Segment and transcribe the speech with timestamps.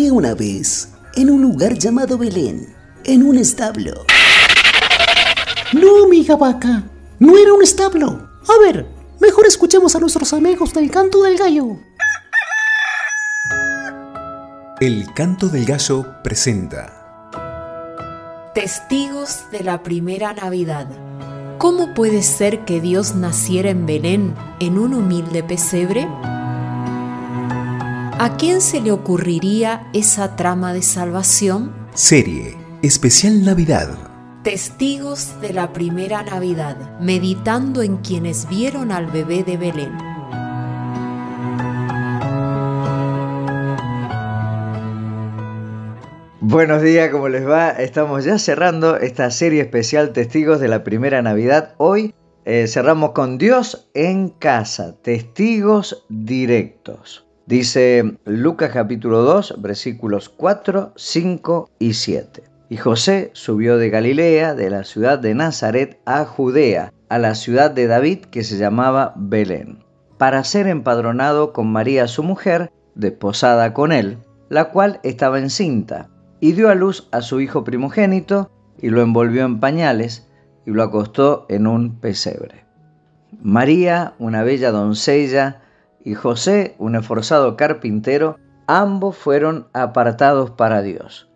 [0.00, 4.06] Había una vez, en un lugar llamado Belén, en un establo.
[5.74, 6.84] No, amiga vaca,
[7.18, 8.06] no era un establo.
[8.48, 8.86] A ver,
[9.20, 11.76] mejor escuchemos a nuestros amigos del canto del gallo.
[14.80, 16.96] El canto del gallo presenta
[18.54, 20.88] Testigos de la primera Navidad.
[21.58, 26.08] ¿Cómo puede ser que Dios naciera en Belén, en un humilde pesebre?
[28.22, 31.72] ¿A quién se le ocurriría esa trama de salvación?
[31.94, 33.96] Serie Especial Navidad.
[34.44, 39.96] Testigos de la primera Navidad, meditando en quienes vieron al bebé de Belén.
[46.42, 47.70] Buenos días, ¿cómo les va?
[47.70, 51.72] Estamos ya cerrando esta serie especial Testigos de la Primera Navidad.
[51.78, 52.12] Hoy
[52.44, 57.29] eh, cerramos con Dios en casa, testigos directos.
[57.50, 62.44] Dice Lucas capítulo 2, versículos 4, 5 y 7.
[62.68, 67.72] Y José subió de Galilea, de la ciudad de Nazaret, a Judea, a la ciudad
[67.72, 69.82] de David que se llamaba Belén,
[70.16, 76.52] para ser empadronado con María su mujer, desposada con él, la cual estaba encinta y
[76.52, 78.48] dio a luz a su hijo primogénito
[78.80, 80.28] y lo envolvió en pañales
[80.66, 82.64] y lo acostó en un pesebre.
[83.42, 85.59] María, una bella doncella,
[86.04, 91.28] y José, un esforzado carpintero, ambos fueron apartados para Dios.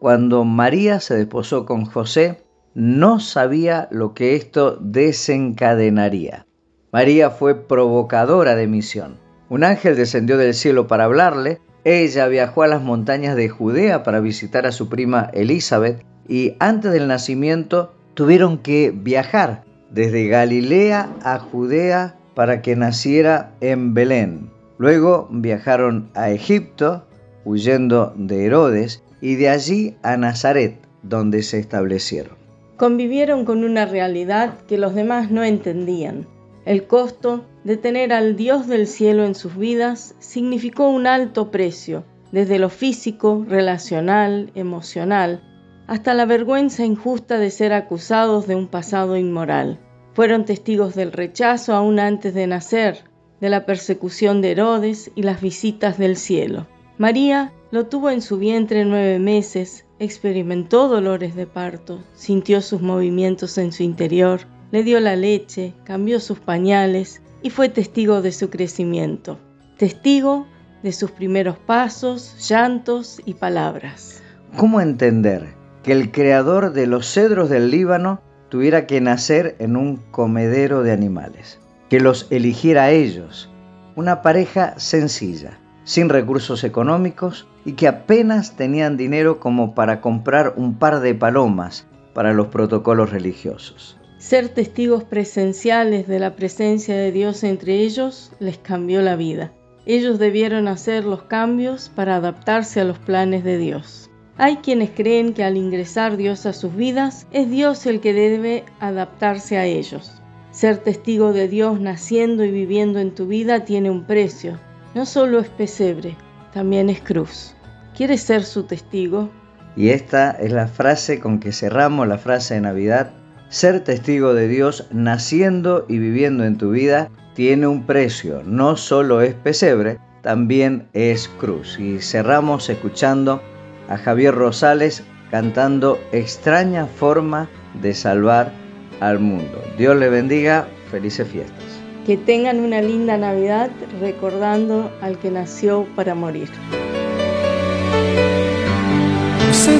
[0.00, 6.46] Cuando María se desposó con José, no sabía lo que esto desencadenaría.
[6.92, 9.16] María fue provocadora de misión.
[9.48, 14.20] Un ángel descendió del cielo para hablarle ella viajó a las montañas de Judea para
[14.20, 21.38] visitar a su prima Elizabeth y antes del nacimiento tuvieron que viajar desde Galilea a
[21.38, 24.48] Judea para que naciera en Belén.
[24.78, 27.04] Luego viajaron a Egipto,
[27.44, 32.38] huyendo de Herodes, y de allí a Nazaret, donde se establecieron.
[32.76, 36.28] Convivieron con una realidad que los demás no entendían
[36.68, 42.04] el costo de tener al Dios del cielo en sus vidas significó un alto precio,
[42.30, 45.42] desde lo físico, relacional, emocional,
[45.86, 49.80] hasta la vergüenza injusta de ser acusados de un pasado inmoral.
[50.18, 53.04] Fueron testigos del rechazo aún antes de nacer,
[53.40, 56.66] de la persecución de Herodes y las visitas del cielo.
[56.98, 63.58] María lo tuvo en su vientre nueve meses, experimentó dolores de parto, sintió sus movimientos
[63.58, 64.40] en su interior,
[64.72, 69.38] le dio la leche, cambió sus pañales y fue testigo de su crecimiento,
[69.76, 70.48] testigo
[70.82, 74.20] de sus primeros pasos, llantos y palabras.
[74.56, 75.54] ¿Cómo entender
[75.84, 80.92] que el creador de los cedros del Líbano tuviera que nacer en un comedero de
[80.92, 81.58] animales?
[81.88, 83.50] Que los eligiera a ellos,
[83.96, 90.78] una pareja sencilla, sin recursos económicos y que apenas tenían dinero como para comprar un
[90.78, 93.96] par de palomas para los protocolos religiosos.
[94.18, 99.52] Ser testigos presenciales de la presencia de Dios entre ellos les cambió la vida.
[99.86, 104.07] Ellos debieron hacer los cambios para adaptarse a los planes de Dios.
[104.38, 108.64] Hay quienes creen que al ingresar Dios a sus vidas, es Dios el que debe
[108.78, 110.22] adaptarse a ellos.
[110.52, 114.58] Ser testigo de Dios naciendo y viviendo en tu vida tiene un precio.
[114.94, 116.16] No solo es pesebre,
[116.54, 117.54] también es cruz.
[117.96, 119.28] ¿Quieres ser su testigo?
[119.76, 123.10] Y esta es la frase con que cerramos la frase de Navidad
[123.48, 129.22] ser testigo de Dios naciendo y viviendo en tu vida tiene un precio, no solo
[129.22, 131.78] es pesebre, también es cruz.
[131.78, 133.40] Y cerramos escuchando
[133.88, 137.48] a Javier Rosales cantando Extraña forma
[137.80, 138.52] de salvar
[139.00, 139.62] al mundo.
[139.76, 141.64] Dios le bendiga, felices fiestas.
[142.06, 146.48] Que tengan una linda Navidad recordando al que nació para morir.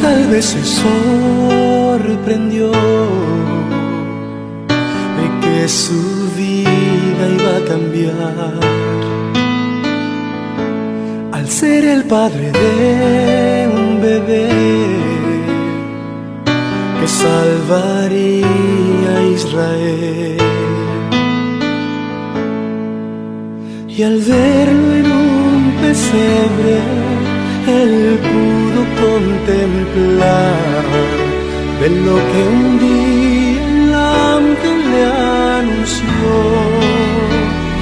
[0.00, 0.64] tal vez se
[1.94, 2.72] sorprendió
[5.68, 8.58] su vida iba a cambiar
[11.32, 13.31] al ser el padre de
[17.02, 18.46] que salvaría
[19.16, 20.36] a Israel.
[23.88, 26.76] Y al verlo en un pesebre,
[27.80, 30.84] él pudo contemplar
[31.80, 35.04] de lo que un día el ángel le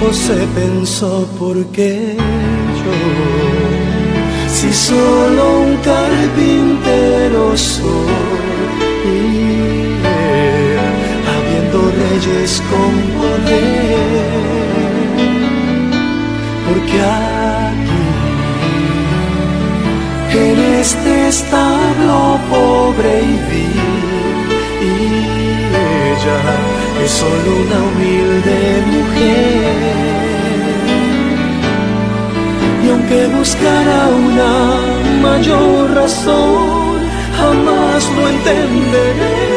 [0.01, 2.17] José pensó por qué
[2.81, 2.97] yo,
[4.49, 8.90] si solo un carpintero soy,
[11.33, 14.31] habiendo reyes con poder,
[16.67, 18.01] porque aquí
[22.51, 24.01] pobre y vil
[24.81, 24.93] y
[26.11, 26.41] ella
[27.05, 28.59] es solo una humilde
[28.95, 30.01] mujer.
[32.85, 34.53] Y aunque buscara una
[35.23, 36.99] mayor razón,
[37.39, 39.51] jamás lo entenderé.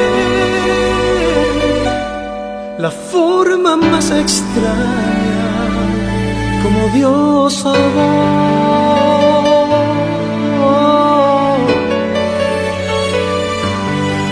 [2.79, 5.03] La forma más extraña
[6.63, 8.83] como Dios amó.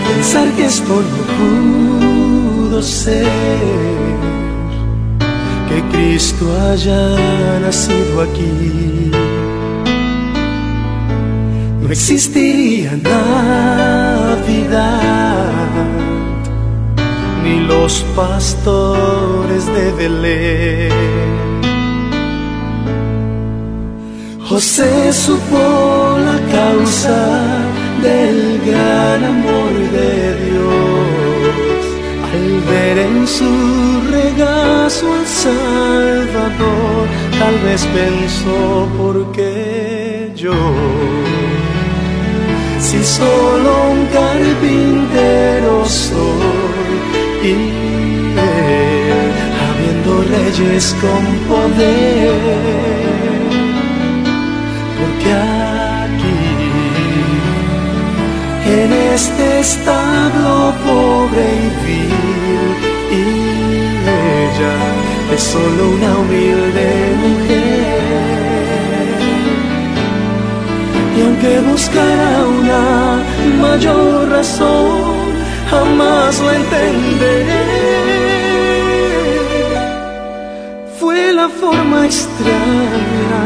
[0.08, 3.26] Pensar que esto no pudo ser,
[5.68, 7.02] que Cristo haya
[7.60, 9.10] nacido aquí.
[11.82, 12.92] No existiría
[17.42, 20.92] Ni los pastores de Belén.
[24.48, 27.20] José supo la causa
[28.02, 31.82] del gran amor de Dios
[32.32, 33.52] al ver en su
[34.10, 37.06] regazo al Salvador.
[37.38, 40.52] Tal vez pensó por qué yo,
[42.92, 46.94] si solo un carpintero soy.
[47.42, 47.54] Y
[48.38, 49.32] él,
[49.66, 52.82] habiendo reyes con poder
[54.98, 55.30] porque
[56.04, 56.40] aquí
[58.78, 62.72] en este establo pobre y vil
[63.10, 63.24] y
[64.38, 64.76] ella
[65.34, 66.88] es solo una humilde
[67.22, 67.41] mujer
[71.70, 72.82] buscara una
[73.60, 75.32] mayor razón
[75.70, 77.92] jamás la entenderé
[80.98, 83.44] fue la forma extraña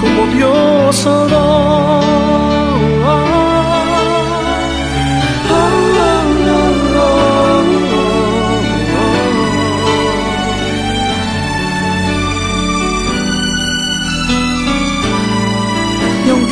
[0.00, 1.06] como Dios.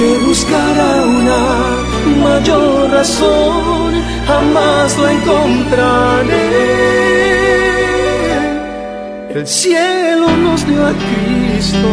[0.04, 1.42] Aunque buscara una
[2.22, 3.94] mayor razón,
[4.26, 6.50] jamás la encontraré.
[9.34, 11.88] El cielo nos dio a Cristo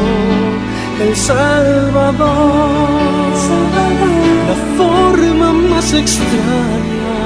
[1.02, 2.20] el Salvador,
[4.50, 7.18] la forma más extraña,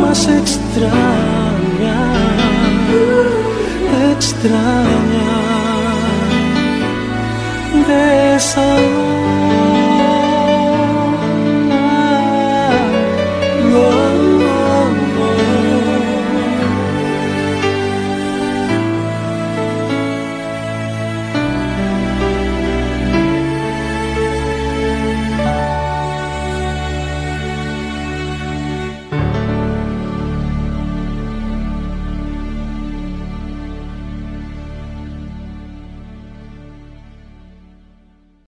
[0.00, 1.96] más extraña,
[4.12, 5.31] extraña
[8.42, 9.11] song.